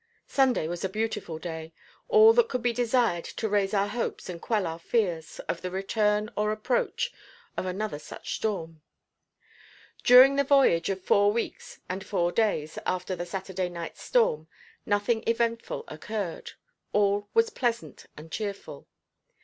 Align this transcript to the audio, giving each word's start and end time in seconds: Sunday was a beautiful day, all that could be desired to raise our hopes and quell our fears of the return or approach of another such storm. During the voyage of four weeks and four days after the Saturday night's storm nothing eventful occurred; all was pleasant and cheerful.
Sunday 0.25 0.67
was 0.67 0.83
a 0.83 0.89
beautiful 0.89 1.37
day, 1.37 1.73
all 2.09 2.33
that 2.33 2.49
could 2.49 2.63
be 2.63 2.73
desired 2.73 3.23
to 3.23 3.47
raise 3.47 3.71
our 3.71 3.87
hopes 3.87 4.29
and 4.29 4.41
quell 4.41 4.65
our 4.65 4.79
fears 4.79 5.37
of 5.41 5.61
the 5.61 5.69
return 5.69 6.27
or 6.35 6.51
approach 6.51 7.13
of 7.55 7.67
another 7.67 7.99
such 7.99 8.33
storm. 8.33 8.81
During 10.03 10.37
the 10.37 10.43
voyage 10.43 10.89
of 10.89 11.03
four 11.03 11.31
weeks 11.31 11.81
and 11.87 12.03
four 12.03 12.31
days 12.31 12.79
after 12.83 13.15
the 13.15 13.27
Saturday 13.27 13.69
night's 13.69 14.01
storm 14.01 14.47
nothing 14.87 15.23
eventful 15.27 15.83
occurred; 15.87 16.53
all 16.93 17.29
was 17.35 17.51
pleasant 17.51 18.07
and 18.17 18.31
cheerful. 18.31 18.87